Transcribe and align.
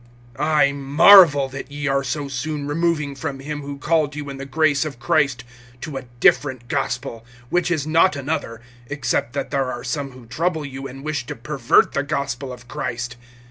(6)I 0.33 0.73
marvel 0.73 1.47
that 1.49 1.71
ye 1.71 1.85
are 1.85 2.03
so 2.03 2.27
soon 2.27 2.65
removing 2.65 3.13
from 3.13 3.39
him 3.39 3.61
who 3.61 3.77
called 3.77 4.15
you 4.15 4.31
in 4.31 4.37
the 4.37 4.47
grace 4.47 4.83
of 4.83 4.97
Christ, 4.99 5.43
to 5.81 5.95
a 5.95 6.05
different 6.19 6.67
gospel; 6.67 7.23
(7)which 7.51 7.69
is 7.69 7.85
not 7.85 8.15
another, 8.15 8.61
except 8.87 9.33
that 9.33 9.51
there 9.51 9.71
are 9.71 9.83
some 9.83 10.13
who 10.13 10.25
trouble 10.25 10.65
you, 10.65 10.87
and 10.87 11.03
wish 11.05 11.27
to 11.27 11.35
pervert 11.35 11.91
the 11.91 12.01
gospel 12.01 12.51
of 12.51 12.67
Christ. 12.67 13.15